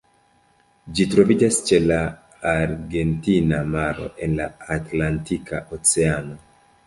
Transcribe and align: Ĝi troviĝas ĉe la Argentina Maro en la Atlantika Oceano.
Ĝi 0.99 1.03
troviĝas 1.09 1.57
ĉe 1.67 1.79
la 1.83 1.99
Argentina 2.53 3.59
Maro 3.75 4.09
en 4.29 4.33
la 4.41 4.49
Atlantika 4.79 5.63
Oceano. 5.77 6.41